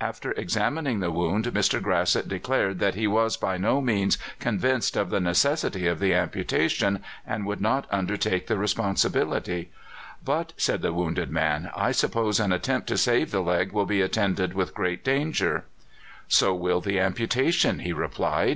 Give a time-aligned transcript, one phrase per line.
[0.00, 1.80] After examining the wound, Mr.
[1.82, 7.02] Grasset declared that he was by no means convinced of the necessity of the amputation,
[7.26, 9.70] and would not undertake the responsibility.
[10.24, 14.00] "But," said the wounded man, "I suppose an attempt to save the leg will be
[14.02, 15.64] attended with great danger."
[16.28, 18.50] "So will the amputation," he replied.